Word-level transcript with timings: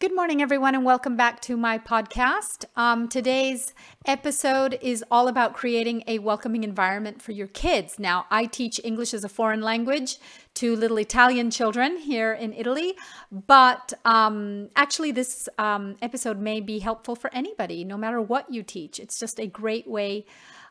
Good 0.00 0.16
morning, 0.16 0.40
everyone, 0.40 0.74
and 0.74 0.82
welcome 0.82 1.14
back 1.14 1.42
to 1.42 1.58
my 1.58 1.76
podcast. 1.76 2.64
Um, 2.74 3.06
today's 3.06 3.74
episode 4.06 4.78
is 4.80 5.04
all 5.10 5.28
about 5.28 5.52
creating 5.52 6.04
a 6.06 6.20
welcoming 6.20 6.64
environment 6.64 7.20
for 7.20 7.32
your 7.32 7.48
kids. 7.48 7.98
Now, 7.98 8.24
I 8.30 8.46
teach 8.46 8.80
English 8.82 9.12
as 9.12 9.24
a 9.24 9.28
foreign 9.28 9.60
language 9.60 10.16
to 10.54 10.74
little 10.74 10.96
Italian 10.96 11.50
children 11.50 11.98
here 11.98 12.32
in 12.32 12.54
Italy, 12.54 12.94
but 13.30 13.92
um, 14.06 14.70
actually, 14.74 15.12
this 15.12 15.50
um, 15.58 15.96
episode 16.00 16.38
may 16.38 16.62
be 16.62 16.78
helpful 16.78 17.14
for 17.14 17.28
anybody, 17.34 17.84
no 17.84 17.98
matter 17.98 18.22
what 18.22 18.50
you 18.50 18.62
teach. 18.62 18.98
It's 18.98 19.20
just 19.20 19.38
a 19.38 19.46
great 19.46 19.86
way 19.86 20.24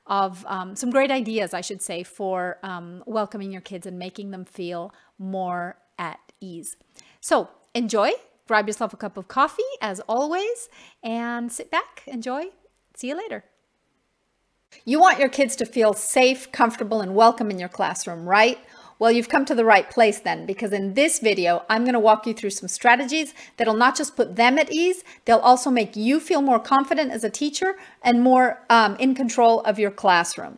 of 0.07 0.43
um, 0.47 0.75
some 0.75 0.89
great 0.89 1.11
ideas, 1.11 1.53
I 1.53 1.61
should 1.61 1.83
say, 1.83 2.01
for 2.01 2.57
um, 2.63 3.03
welcoming 3.05 3.51
your 3.51 3.61
kids 3.61 3.85
and 3.85 3.99
making 3.99 4.31
them 4.31 4.43
feel 4.43 4.91
more 5.19 5.77
at 5.99 6.19
ease. 6.41 6.77
So, 7.21 7.49
enjoy 7.75 8.13
Grab 8.49 8.65
yourself 8.65 8.93
a 8.93 8.97
cup 8.97 9.15
of 9.15 9.27
coffee, 9.27 9.61
as 9.79 9.99
always, 10.09 10.69
and 11.03 11.51
sit 11.51 11.69
back, 11.69 12.01
enjoy. 12.07 12.45
See 12.95 13.09
you 13.09 13.15
later. 13.15 13.43
You 14.85 14.99
want 14.99 15.19
your 15.19 15.29
kids 15.29 15.55
to 15.57 15.67
feel 15.67 15.93
safe, 15.93 16.51
comfortable, 16.51 16.99
and 16.99 17.13
welcome 17.13 17.51
in 17.51 17.59
your 17.59 17.69
classroom, 17.69 18.27
right? 18.27 18.57
Well, 18.97 19.11
you've 19.11 19.29
come 19.29 19.45
to 19.45 19.53
the 19.53 19.65
right 19.65 19.87
place 19.87 20.21
then, 20.21 20.47
because 20.47 20.73
in 20.73 20.95
this 20.95 21.19
video, 21.19 21.63
I'm 21.69 21.83
going 21.83 21.93
to 21.93 21.99
walk 21.99 22.25
you 22.25 22.33
through 22.33 22.49
some 22.49 22.67
strategies 22.67 23.35
that'll 23.57 23.75
not 23.75 23.95
just 23.95 24.15
put 24.15 24.35
them 24.35 24.57
at 24.57 24.71
ease, 24.71 25.03
they'll 25.25 25.37
also 25.37 25.69
make 25.69 25.95
you 25.95 26.19
feel 26.19 26.41
more 26.41 26.59
confident 26.59 27.11
as 27.11 27.23
a 27.23 27.29
teacher 27.29 27.75
and 28.01 28.23
more 28.23 28.65
um, 28.71 28.95
in 28.95 29.13
control 29.13 29.61
of 29.61 29.77
your 29.77 29.91
classroom. 29.91 30.57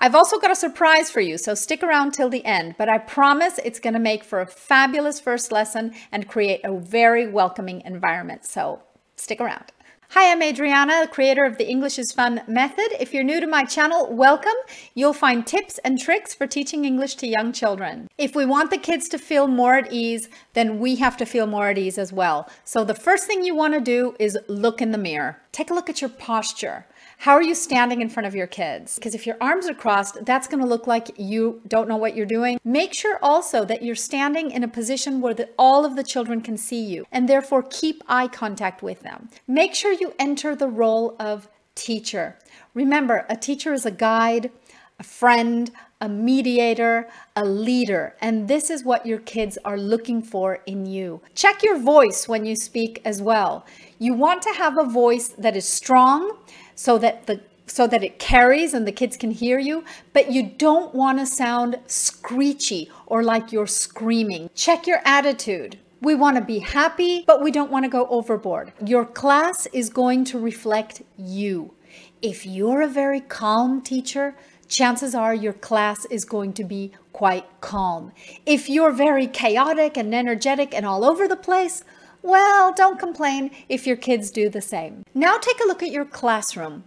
I've 0.00 0.14
also 0.14 0.38
got 0.38 0.52
a 0.52 0.54
surprise 0.54 1.10
for 1.10 1.20
you, 1.20 1.36
so 1.36 1.54
stick 1.54 1.82
around 1.82 2.12
till 2.12 2.30
the 2.30 2.44
end, 2.44 2.76
but 2.78 2.88
I 2.88 2.98
promise 2.98 3.58
it's 3.58 3.80
going 3.80 3.94
to 3.94 3.98
make 3.98 4.22
for 4.22 4.40
a 4.40 4.46
fabulous 4.46 5.18
first 5.18 5.50
lesson 5.50 5.92
and 6.12 6.28
create 6.28 6.60
a 6.62 6.78
very 6.78 7.26
welcoming 7.26 7.82
environment. 7.84 8.44
So 8.44 8.80
stick 9.16 9.40
around. 9.40 9.72
Hi, 10.12 10.30
I'm 10.30 10.40
Adriana, 10.40 11.08
creator 11.08 11.44
of 11.44 11.58
the 11.58 11.68
English 11.68 11.98
is 11.98 12.12
Fun 12.12 12.42
method. 12.46 12.86
If 13.00 13.12
you're 13.12 13.24
new 13.24 13.40
to 13.40 13.46
my 13.48 13.64
channel, 13.64 14.08
welcome. 14.14 14.54
You'll 14.94 15.12
find 15.12 15.44
tips 15.44 15.78
and 15.78 15.98
tricks 15.98 16.32
for 16.32 16.46
teaching 16.46 16.84
English 16.84 17.16
to 17.16 17.26
young 17.26 17.52
children. 17.52 18.06
If 18.16 18.36
we 18.36 18.46
want 18.46 18.70
the 18.70 18.78
kids 18.78 19.08
to 19.10 19.18
feel 19.18 19.48
more 19.48 19.74
at 19.74 19.92
ease, 19.92 20.28
then 20.54 20.78
we 20.78 20.94
have 20.96 21.16
to 21.16 21.26
feel 21.26 21.46
more 21.46 21.68
at 21.68 21.76
ease 21.76 21.98
as 21.98 22.12
well. 22.12 22.48
So 22.64 22.84
the 22.84 22.94
first 22.94 23.26
thing 23.26 23.44
you 23.44 23.56
want 23.56 23.74
to 23.74 23.80
do 23.80 24.14
is 24.20 24.38
look 24.46 24.80
in 24.80 24.92
the 24.92 24.96
mirror. 24.96 25.42
Take 25.50 25.70
a 25.70 25.74
look 25.74 25.90
at 25.90 26.00
your 26.00 26.10
posture. 26.10 26.86
How 27.22 27.32
are 27.32 27.42
you 27.42 27.56
standing 27.56 28.00
in 28.00 28.08
front 28.08 28.28
of 28.28 28.36
your 28.36 28.46
kids? 28.46 28.94
Because 28.94 29.12
if 29.12 29.26
your 29.26 29.36
arms 29.40 29.66
are 29.66 29.74
crossed, 29.74 30.24
that's 30.24 30.46
going 30.46 30.60
to 30.60 30.66
look 30.66 30.86
like 30.86 31.18
you 31.18 31.60
don't 31.66 31.88
know 31.88 31.96
what 31.96 32.14
you're 32.14 32.24
doing. 32.24 32.60
Make 32.62 32.94
sure 32.94 33.18
also 33.20 33.64
that 33.64 33.82
you're 33.82 33.96
standing 33.96 34.52
in 34.52 34.62
a 34.62 34.68
position 34.68 35.20
where 35.20 35.34
the, 35.34 35.48
all 35.58 35.84
of 35.84 35.96
the 35.96 36.04
children 36.04 36.40
can 36.40 36.56
see 36.56 36.80
you 36.80 37.06
and 37.10 37.28
therefore 37.28 37.64
keep 37.68 38.04
eye 38.06 38.28
contact 38.28 38.84
with 38.84 39.02
them. 39.02 39.30
Make 39.48 39.74
sure 39.74 39.90
you 39.90 40.14
enter 40.16 40.54
the 40.54 40.68
role 40.68 41.16
of 41.18 41.48
teacher. 41.74 42.38
Remember, 42.72 43.26
a 43.28 43.34
teacher 43.36 43.72
is 43.72 43.84
a 43.84 43.90
guide, 43.90 44.52
a 45.00 45.02
friend, 45.02 45.72
a 46.00 46.08
mediator, 46.08 47.08
a 47.34 47.44
leader. 47.44 48.16
And 48.20 48.48
this 48.48 48.70
is 48.70 48.84
what 48.84 49.04
your 49.04 49.18
kids 49.18 49.58
are 49.64 49.78
looking 49.78 50.22
for 50.22 50.60
in 50.66 50.86
you. 50.86 51.20
Check 51.34 51.62
your 51.62 51.78
voice 51.78 52.28
when 52.28 52.44
you 52.44 52.54
speak 52.54 53.00
as 53.04 53.20
well. 53.20 53.66
You 53.98 54.14
want 54.14 54.42
to 54.42 54.50
have 54.50 54.78
a 54.78 54.84
voice 54.84 55.28
that 55.38 55.56
is 55.56 55.68
strong, 55.68 56.38
so 56.74 56.98
that 56.98 57.26
the 57.26 57.40
so 57.66 57.86
that 57.86 58.02
it 58.02 58.18
carries 58.18 58.72
and 58.72 58.86
the 58.86 58.92
kids 58.92 59.16
can 59.16 59.30
hear 59.30 59.58
you, 59.58 59.84
but 60.14 60.32
you 60.32 60.42
don't 60.42 60.94
want 60.94 61.18
to 61.18 61.26
sound 61.26 61.78
screechy 61.86 62.90
or 63.06 63.22
like 63.22 63.52
you're 63.52 63.66
screaming. 63.66 64.48
Check 64.54 64.86
your 64.86 65.00
attitude. 65.04 65.78
We 66.00 66.14
want 66.14 66.36
to 66.36 66.42
be 66.42 66.60
happy, 66.60 67.24
but 67.26 67.42
we 67.42 67.50
don't 67.50 67.70
want 67.70 67.84
to 67.84 67.90
go 67.90 68.06
overboard. 68.06 68.72
Your 68.86 69.04
class 69.04 69.66
is 69.72 69.90
going 69.90 70.24
to 70.26 70.38
reflect 70.38 71.02
you. 71.16 71.74
If 72.22 72.46
you're 72.46 72.82
a 72.82 72.88
very 72.88 73.20
calm 73.20 73.82
teacher, 73.82 74.34
chances 74.68 75.14
are 75.14 75.34
your 75.34 75.52
class 75.52 76.04
is 76.06 76.24
going 76.24 76.52
to 76.54 76.64
be 76.64 76.92
quite 77.12 77.46
calm. 77.60 78.12
If 78.46 78.68
you're 78.68 78.92
very 78.92 79.26
chaotic 79.26 79.96
and 79.96 80.14
energetic 80.14 80.74
and 80.74 80.86
all 80.86 81.04
over 81.04 81.26
the 81.26 81.36
place, 81.36 81.82
well, 82.22 82.72
don't 82.72 82.98
complain 82.98 83.50
if 83.68 83.86
your 83.86 83.96
kids 83.96 84.30
do 84.30 84.48
the 84.48 84.60
same. 84.60 85.02
Now 85.14 85.38
take 85.38 85.60
a 85.60 85.66
look 85.66 85.82
at 85.82 85.90
your 85.90 86.04
classroom. 86.04 86.84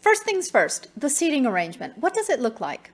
First 0.00 0.22
things 0.22 0.50
first, 0.50 0.88
the 0.96 1.10
seating 1.10 1.46
arrangement. 1.46 1.98
What 1.98 2.14
does 2.14 2.28
it 2.28 2.40
look 2.40 2.60
like? 2.60 2.90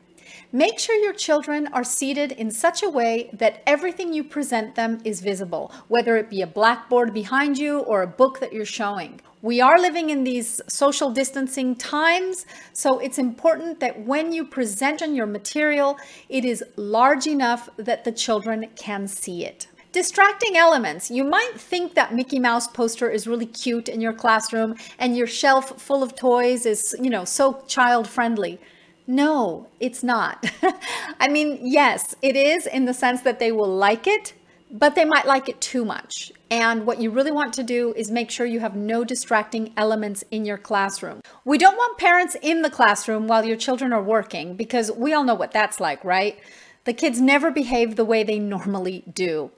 Make 0.53 0.79
sure 0.79 0.97
your 0.97 1.13
children 1.13 1.69
are 1.73 1.85
seated 1.85 2.33
in 2.33 2.51
such 2.51 2.83
a 2.83 2.89
way 2.89 3.31
that 3.33 3.63
everything 3.67 4.13
you 4.13 4.25
present 4.25 4.75
them 4.75 5.01
is 5.05 5.21
visible, 5.21 5.73
whether 5.89 6.17
it 6.17 6.31
be 6.31 6.43
a 6.43 6.47
blackboard 6.47 7.13
behind 7.13 7.59
you 7.59 7.81
or 7.81 8.03
a 8.03 8.07
book 8.07 8.41
that 8.41 8.53
you're 8.53 8.65
showing. 8.65 9.21
We 9.43 9.63
are 9.63 9.81
living 9.81 10.11
in 10.11 10.25
these 10.25 10.61
social 10.69 11.11
distancing 11.11 11.75
times, 11.75 12.45
so 12.75 12.99
it's 12.99 13.17
important 13.17 13.81
that 13.81 14.05
when 14.05 14.33
you 14.33 14.45
present 14.45 15.01
on 15.01 15.15
your 15.15 15.25
material, 15.25 15.97
it 16.29 16.45
is 16.45 16.63
large 16.77 17.27
enough 17.27 17.71
that 17.79 18.05
the 18.05 18.13
children 18.13 18.67
can 18.77 19.09
see 19.09 19.47
it. 19.47 19.67
Distracting 19.93 20.57
elements. 20.57 21.11
You 21.11 21.25
might 21.25 21.55
think 21.57 21.95
that 21.95 22.15
Mickey 22.15 22.39
Mouse 22.39 22.69
poster 22.69 23.09
is 23.09 23.27
really 23.27 23.47
cute 23.47 23.89
in 23.89 24.03
your 24.03 24.13
classroom 24.13 24.75
and 24.99 25.17
your 25.17 25.27
shelf 25.27 25.81
full 25.81 26.03
of 26.03 26.15
toys 26.15 26.67
is, 26.67 26.95
you 27.01 27.09
know, 27.09 27.25
so 27.25 27.65
child 27.67 28.07
friendly. 28.07 28.61
No, 29.07 29.69
it's 29.81 30.05
not. 30.05 30.45
I 31.19 31.29
mean, 31.29 31.59
yes, 31.63 32.15
it 32.21 32.37
is 32.37 32.67
in 32.67 32.85
the 32.85 32.95
sense 32.95 33.23
that 33.23 33.39
they 33.39 33.51
will 33.53 33.75
like 33.75 34.07
it, 34.07 34.35
but 34.71 34.95
they 34.95 35.05
might 35.05 35.27
like 35.27 35.49
it 35.49 35.61
too 35.61 35.85
much. 35.85 36.33
And 36.51 36.87
what 36.87 37.01
you 37.01 37.11
really 37.11 37.33
want 37.33 37.53
to 37.55 37.63
do 37.63 37.93
is 37.97 38.11
make 38.11 38.31
sure 38.31 38.47
you 38.47 38.61
have 38.61 38.77
no 38.77 39.05
distracting 39.05 39.73
elements 39.77 40.23
in 40.31 40.45
your 40.45 40.59
classroom. 40.59 41.21
We 41.45 41.59
don't 41.59 41.77
want 41.77 41.99
parents 41.99 42.37
in 42.41 42.63
the 42.63 42.71
classroom 42.71 43.27
while 43.27 43.45
your 43.45 43.57
children 43.57 43.93
are 43.93 44.03
working 44.03 44.57
because 44.57 44.91
we 44.93 45.13
all 45.13 45.25
know 45.25 45.35
what 45.35 45.53
that's 45.53 45.81
like, 45.81 46.05
right? 46.05 46.39
The 46.85 46.93
kids 46.93 47.21
never 47.21 47.51
behave 47.51 47.97
the 47.97 48.05
way 48.05 48.23
they 48.23 48.39
normally 48.39 49.05
do. 49.13 49.51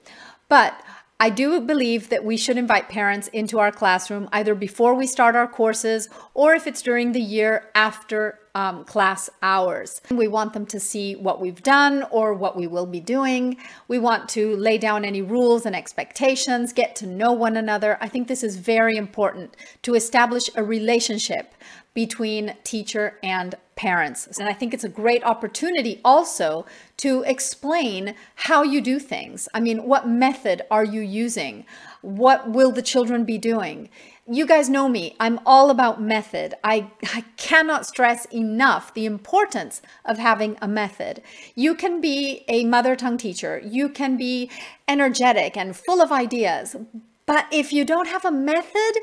But 0.49 0.81
I 1.19 1.29
do 1.29 1.61
believe 1.61 2.09
that 2.09 2.25
we 2.25 2.35
should 2.35 2.57
invite 2.57 2.89
parents 2.89 3.27
into 3.29 3.59
our 3.59 3.71
classroom 3.71 4.27
either 4.33 4.55
before 4.55 4.93
we 4.93 5.07
start 5.07 5.35
our 5.35 5.47
courses 5.47 6.09
or 6.33 6.53
if 6.53 6.67
it's 6.67 6.81
during 6.81 7.11
the 7.11 7.21
year 7.21 7.69
after 7.73 8.39
um, 8.55 8.83
class 8.85 9.29
hours. 9.41 10.01
We 10.11 10.27
want 10.27 10.53
them 10.53 10.65
to 10.67 10.79
see 10.79 11.15
what 11.15 11.41
we've 11.41 11.63
done 11.63 12.03
or 12.11 12.33
what 12.33 12.55
we 12.55 12.67
will 12.67 12.85
be 12.85 12.99
doing. 12.99 13.57
We 13.87 13.99
want 13.99 14.29
to 14.29 14.55
lay 14.55 14.77
down 14.77 15.05
any 15.05 15.21
rules 15.21 15.65
and 15.65 15.75
expectations, 15.75 16.73
get 16.73 16.95
to 16.97 17.07
know 17.07 17.31
one 17.31 17.57
another. 17.57 17.97
I 17.99 18.07
think 18.07 18.27
this 18.27 18.43
is 18.43 18.57
very 18.57 18.95
important 18.95 19.55
to 19.83 19.95
establish 19.95 20.49
a 20.55 20.63
relationship 20.63 21.55
between 21.93 22.55
teacher 22.63 23.17
and 23.23 23.55
parents. 23.75 24.39
And 24.39 24.47
I 24.47 24.53
think 24.53 24.73
it's 24.73 24.83
a 24.83 24.89
great 24.89 25.23
opportunity 25.23 25.99
also 26.03 26.65
to 26.97 27.23
explain 27.23 28.15
how 28.35 28.63
you 28.63 28.81
do 28.81 28.99
things. 28.99 29.49
I 29.53 29.59
mean, 29.59 29.83
what 29.85 30.07
method 30.07 30.61
are 30.69 30.83
you 30.83 31.01
using? 31.01 31.65
What 32.01 32.49
will 32.49 32.71
the 32.71 32.81
children 32.81 33.25
be 33.25 33.37
doing? 33.37 33.89
You 34.25 34.45
guys 34.45 34.69
know 34.69 34.87
me. 34.87 35.15
I'm 35.19 35.39
all 35.45 35.69
about 35.69 36.01
method. 36.01 36.55
I, 36.63 36.87
I 37.13 37.25
cannot 37.35 37.85
stress 37.85 38.25
enough 38.25 38.93
the 38.93 39.05
importance 39.05 39.81
of 40.05 40.17
having 40.17 40.57
a 40.61 40.67
method. 40.67 41.21
You 41.55 41.75
can 41.75 41.99
be 41.99 42.45
a 42.47 42.63
mother 42.63 42.95
tongue 42.95 43.17
teacher. 43.17 43.61
You 43.65 43.89
can 43.89 44.15
be 44.15 44.49
energetic 44.87 45.57
and 45.57 45.75
full 45.75 46.01
of 46.01 46.11
ideas. 46.11 46.77
But 47.25 47.47
if 47.51 47.73
you 47.73 47.83
don't 47.83 48.07
have 48.07 48.23
a 48.23 48.31
method, 48.31 48.93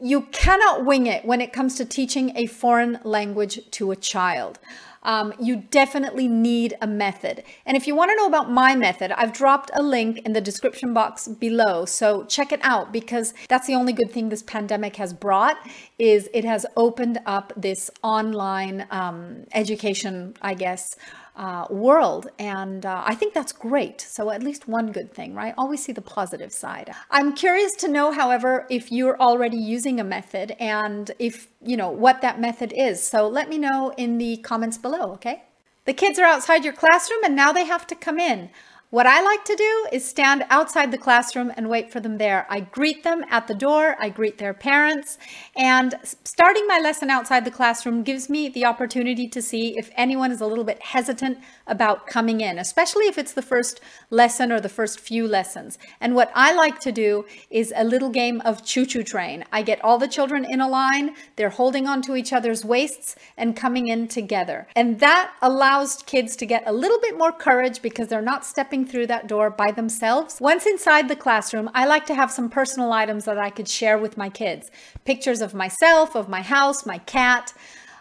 you 0.00 0.22
cannot 0.32 0.84
wing 0.84 1.06
it 1.06 1.24
when 1.24 1.40
it 1.40 1.52
comes 1.52 1.74
to 1.76 1.84
teaching 1.84 2.36
a 2.36 2.46
foreign 2.46 2.98
language 3.04 3.60
to 3.72 3.90
a 3.90 3.96
child. 3.96 4.58
Um, 5.08 5.32
you 5.40 5.56
definitely 5.80 6.28
need 6.28 6.70
a 6.82 6.86
method. 6.86 7.42
And 7.64 7.78
if 7.78 7.86
you 7.86 7.94
want 7.96 8.10
to 8.10 8.16
know 8.16 8.26
about 8.26 8.50
my 8.50 8.76
method, 8.76 9.10
I've 9.20 9.32
dropped 9.32 9.70
a 9.72 9.82
link 9.82 10.18
in 10.26 10.34
the 10.34 10.44
description 10.50 10.92
box 10.92 11.26
below. 11.26 11.86
So 11.86 12.24
check 12.36 12.52
it 12.52 12.60
out 12.62 12.92
because 12.92 13.32
that's 13.48 13.66
the 13.66 13.74
only 13.74 13.94
good 13.94 14.10
thing 14.14 14.28
this 14.28 14.42
pandemic 14.42 14.96
has 14.96 15.14
brought 15.26 15.56
is 15.98 16.28
it 16.34 16.44
has 16.44 16.66
opened 16.76 17.18
up 17.24 17.54
this 17.56 17.90
online 18.02 18.86
um, 18.90 19.44
education, 19.62 20.34
I 20.42 20.52
guess, 20.64 20.94
uh, 21.38 21.66
world. 21.70 22.24
And 22.38 22.84
uh, 22.84 23.02
I 23.06 23.14
think 23.14 23.32
that's 23.32 23.52
great. 23.52 24.00
So 24.00 24.30
at 24.30 24.42
least 24.42 24.66
one 24.66 24.90
good 24.90 25.14
thing, 25.14 25.34
right? 25.34 25.54
Always 25.56 25.84
see 25.84 25.92
the 25.92 26.02
positive 26.18 26.52
side. 26.52 26.90
I'm 27.10 27.32
curious 27.32 27.72
to 27.76 27.88
know, 27.88 28.10
however, 28.10 28.66
if 28.68 28.90
you're 28.90 29.18
already 29.20 29.56
using 29.56 30.00
a 30.00 30.04
method 30.04 30.56
and 30.58 31.10
if, 31.18 31.48
you 31.62 31.76
know, 31.76 31.90
what 31.90 32.22
that 32.22 32.40
method 32.40 32.72
is. 32.76 32.96
So 33.02 33.28
let 33.28 33.48
me 33.48 33.56
know 33.56 33.94
in 33.96 34.18
the 34.18 34.38
comments 34.38 34.78
below, 34.78 34.97
okay? 34.98 35.42
The 35.84 35.92
kids 35.94 36.18
are 36.18 36.24
outside 36.24 36.64
your 36.64 36.74
classroom 36.74 37.24
and 37.24 37.34
now 37.34 37.52
they 37.52 37.64
have 37.64 37.86
to 37.86 37.94
come 37.94 38.18
in. 38.18 38.50
What 38.90 39.04
I 39.04 39.20
like 39.20 39.44
to 39.44 39.54
do 39.54 39.86
is 39.92 40.08
stand 40.08 40.46
outside 40.48 40.90
the 40.90 40.96
classroom 40.96 41.52
and 41.58 41.68
wait 41.68 41.92
for 41.92 42.00
them 42.00 42.16
there. 42.16 42.46
I 42.48 42.60
greet 42.60 43.04
them 43.04 43.22
at 43.28 43.46
the 43.46 43.54
door, 43.54 43.96
I 44.00 44.08
greet 44.08 44.38
their 44.38 44.54
parents, 44.54 45.18
and 45.54 45.94
starting 46.24 46.66
my 46.66 46.80
lesson 46.80 47.10
outside 47.10 47.44
the 47.44 47.50
classroom 47.50 48.02
gives 48.02 48.30
me 48.30 48.48
the 48.48 48.64
opportunity 48.64 49.28
to 49.28 49.42
see 49.42 49.76
if 49.76 49.90
anyone 49.94 50.32
is 50.32 50.40
a 50.40 50.46
little 50.46 50.64
bit 50.64 50.82
hesitant 50.82 51.36
about 51.66 52.06
coming 52.06 52.40
in, 52.40 52.58
especially 52.58 53.04
if 53.04 53.18
it's 53.18 53.34
the 53.34 53.42
first 53.42 53.82
lesson 54.08 54.50
or 54.50 54.58
the 54.58 54.70
first 54.70 55.00
few 55.00 55.28
lessons. 55.28 55.78
And 56.00 56.14
what 56.14 56.32
I 56.34 56.54
like 56.54 56.78
to 56.80 56.90
do 56.90 57.26
is 57.50 57.74
a 57.76 57.84
little 57.84 58.08
game 58.08 58.40
of 58.40 58.64
choo-choo 58.64 59.02
train. 59.02 59.44
I 59.52 59.60
get 59.60 59.84
all 59.84 59.98
the 59.98 60.08
children 60.08 60.46
in 60.48 60.62
a 60.62 60.68
line, 60.68 61.14
they're 61.36 61.50
holding 61.50 61.86
onto 61.86 62.16
each 62.16 62.32
other's 62.32 62.64
waists 62.64 63.16
and 63.36 63.54
coming 63.54 63.88
in 63.88 64.08
together. 64.08 64.66
And 64.74 64.98
that 65.00 65.34
allows 65.42 66.02
kids 66.04 66.36
to 66.36 66.46
get 66.46 66.62
a 66.66 66.72
little 66.72 67.00
bit 67.00 67.18
more 67.18 67.32
courage 67.32 67.82
because 67.82 68.08
they're 68.08 68.22
not 68.22 68.46
stepping 68.46 68.77
stepping 68.78 68.90
through 68.90 69.06
that 69.08 69.26
door 69.26 69.50
by 69.50 69.72
themselves. 69.72 70.40
Once 70.40 70.66
inside 70.66 71.08
the 71.08 71.16
classroom, 71.16 71.70
I 71.74 71.86
like 71.86 72.06
to 72.06 72.14
have 72.14 72.30
some 72.30 72.48
personal 72.48 72.92
items 72.92 73.24
that 73.24 73.38
I 73.38 73.50
could 73.50 73.68
share 73.68 73.98
with 73.98 74.16
my 74.16 74.28
kids. 74.28 74.70
Pictures 75.04 75.40
of 75.40 75.54
myself, 75.54 76.14
of 76.14 76.28
my 76.28 76.42
house, 76.42 76.86
my 76.86 76.98
cat. 76.98 77.52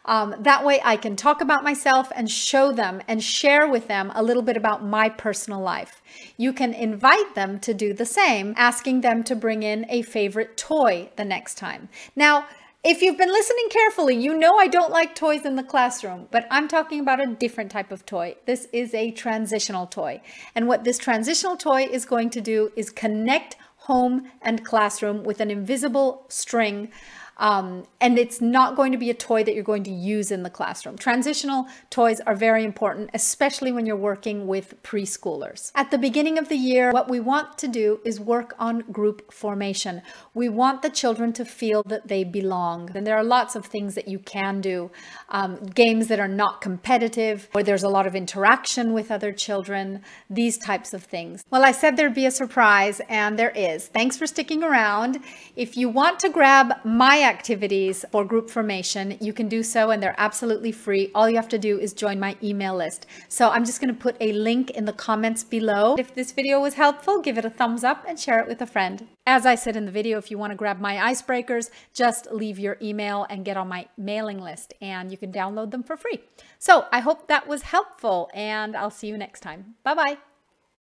Um, 0.06 0.36
that 0.40 0.64
way 0.64 0.80
I 0.84 0.96
can 0.98 1.16
talk 1.16 1.42
about 1.42 1.64
myself 1.64 2.12
and 2.16 2.30
show 2.30 2.72
them 2.72 3.02
and 3.08 3.22
share 3.22 3.68
with 3.68 3.88
them 3.88 4.12
a 4.16 4.24
little 4.24 4.44
bit 4.44 4.56
about 4.56 4.84
my 4.84 5.10
personal 5.10 5.62
life. 5.62 6.02
You 6.38 6.54
can 6.54 6.74
invite 6.74 7.36
them 7.36 7.60
to 7.60 7.74
do 7.74 7.94
the 7.94 8.06
same, 8.06 8.54
asking 8.56 9.02
them 9.02 9.24
to 9.24 9.36
bring 9.36 9.64
in 9.64 9.86
a 9.90 10.04
favorite 10.04 10.58
toy 10.58 11.10
the 11.16 11.26
next 11.26 11.58
time. 11.58 11.90
Now, 12.16 12.46
if 12.88 13.02
you've 13.02 13.18
been 13.18 13.28
listening 13.28 13.68
carefully, 13.70 14.16
you 14.16 14.34
know 14.34 14.56
I 14.56 14.68
don't 14.68 14.94
like 14.94 15.14
toys 15.14 15.44
in 15.44 15.58
the 15.58 15.64
classroom, 15.64 16.30
but 16.32 16.48
I'm 16.50 16.70
talking 16.70 17.02
about 17.02 17.20
a 17.20 17.28
different 17.28 17.70
type 17.70 17.92
of 17.92 18.06
toy. 18.06 18.38
This 18.46 18.70
is 18.72 18.94
a 18.94 19.12
transitional 19.12 19.88
toy. 19.88 20.22
And 20.56 20.70
what 20.70 20.86
this 20.86 20.98
transitional 20.98 21.58
toy 21.58 21.84
is 21.92 22.06
going 22.06 22.30
to 22.30 22.40
do 22.40 22.72
is 22.78 22.90
connect 22.90 23.58
home 23.76 24.32
and 24.42 24.64
classroom 24.64 25.26
with 25.26 25.42
an 25.42 25.52
invisible 25.52 26.24
string 26.30 26.90
um, 27.38 27.86
and 28.02 28.18
it's 28.18 28.42
not 28.42 28.76
going 28.76 28.92
to 28.92 28.98
be 28.98 29.10
a 29.10 29.14
toy 29.14 29.44
that 29.44 29.54
you're 29.54 29.64
going 29.64 29.84
to 29.84 29.92
use 29.92 30.32
in 30.32 30.44
the 30.44 30.50
classroom. 30.50 30.98
Transitional 30.98 31.68
toys 31.90 32.20
are 32.22 32.36
very 32.36 32.64
important, 32.64 33.10
especially 33.14 33.72
when 33.72 33.86
you're 33.86 33.96
working 33.96 34.48
with 34.48 34.82
preschoolers. 34.84 35.72
At 35.76 35.92
the 35.92 35.98
beginning 35.98 36.38
of 36.38 36.50
the 36.50 36.56
year, 36.56 36.92
what 36.92 37.10
we 37.10 37.20
want 37.20 37.58
to 37.60 37.68
do 37.68 38.00
is 38.04 38.20
work 38.20 38.56
on 38.60 38.80
group 38.92 39.32
formation. 39.32 40.02
We 40.34 40.50
want 40.50 40.82
the 40.82 40.90
children 40.90 41.34
to 41.34 41.46
feel 41.46 41.84
that 41.84 42.08
they 42.08 42.24
belong. 42.24 42.90
And 42.96 43.06
there 43.06 43.18
are 43.18 43.24
lots 43.24 43.56
of 43.56 43.66
things 43.66 43.96
that 43.96 44.08
you 44.08 44.20
can 44.20 44.62
do. 44.62 44.92
Um, 45.30 45.58
games 45.68 46.08
that 46.08 46.20
are 46.20 46.28
not 46.28 46.62
competitive, 46.62 47.50
where 47.52 47.64
there's 47.64 47.84
a 47.84 47.90
lot 47.90 48.08
of 48.08 48.16
interaction 48.16 48.94
with 48.94 49.12
other 49.12 49.32
children, 49.32 50.02
these 50.30 50.58
types 50.58 50.94
of 50.94 51.04
things. 51.04 51.44
Well, 51.52 51.64
I 51.64 51.72
said 51.72 51.98
there'd 51.98 52.14
be 52.14 52.26
a 52.26 52.32
surprise, 52.32 53.02
and 53.10 53.38
there 53.38 53.52
is. 53.52 53.88
Thanks 53.88 54.18
for 54.18 54.26
sticking 54.26 54.64
around. 54.64 55.20
If 55.56 55.78
you 55.78 55.90
want 55.90 56.20
to 56.22 56.30
grab 56.30 56.74
my 56.84 57.27
activities 57.28 58.04
for 58.12 58.26
group 58.26 58.50
formation, 58.50 59.18
you 59.20 59.34
can 59.34 59.48
do 59.48 59.62
so 59.62 59.92
and 59.92 60.02
they're 60.02 60.16
absolutely 60.18 60.72
free. 60.72 61.12
All 61.14 61.30
you 61.30 61.36
have 61.36 61.50
to 61.50 61.60
do 61.60 61.78
is 61.78 61.94
join 61.94 62.20
my 62.20 62.36
email 62.42 62.76
list. 62.76 63.06
So 63.28 63.50
I'm 63.50 63.66
just 63.66 63.80
going 63.80 63.94
to 63.94 64.00
put 64.00 64.16
a 64.20 64.32
link 64.32 64.72
in 64.72 64.86
the 64.86 64.94
comments 64.94 65.44
below. 65.44 65.96
If 66.00 66.16
this 66.16 66.32
video 66.32 66.60
was 66.60 66.74
helpful, 66.76 67.22
give 67.22 67.38
it 67.38 67.46
a 67.46 67.50
thumbs 67.50 67.84
up 67.84 68.04
and 68.08 68.20
share 68.20 68.40
it 68.40 68.48
with 68.48 68.62
a 68.62 68.66
friend. 68.66 69.08
As 69.26 69.46
I 69.46 69.56
said 69.56 69.76
in 69.76 69.86
the 69.86 69.92
video, 69.92 70.18
if 70.18 70.32
you 70.32 70.38
want 70.38 70.52
to 70.52 70.56
grab 70.56 70.80
my 70.80 70.96
icebreakers, 70.96 71.70
just 71.94 72.32
leave 72.32 72.58
your 72.58 72.78
email 72.82 73.28
and 73.30 73.46
get 73.46 73.58
on 73.58 73.68
my 73.68 73.88
mailing 73.98 74.40
list 74.40 74.74
and 74.82 75.12
you 75.12 75.18
can 75.18 75.32
download 75.32 75.72
them 75.72 75.84
for 75.84 75.98
free. 75.98 76.22
So 76.58 76.86
I 76.92 77.02
hope 77.02 77.28
that 77.28 77.48
was 77.48 77.64
helpful 77.64 78.30
and 78.34 78.76
I'll 78.76 78.90
see 78.90 79.08
you 79.08 79.18
next 79.18 79.42
time. 79.42 79.76
Bye-bye. 79.84 80.27